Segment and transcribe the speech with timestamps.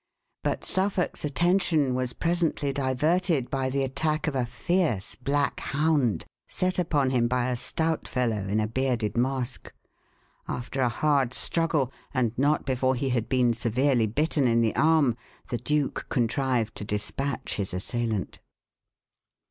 [0.43, 6.79] But Suffolk's attention was presently diverted by the attack of a fierce black hound, set
[6.79, 9.71] upon him by a stout fellow in a bearded mask.
[10.47, 15.15] After a hard struggle, and not before he had been severely bitten in the arm,
[15.49, 18.39] the duke contrived to despatch his assailant.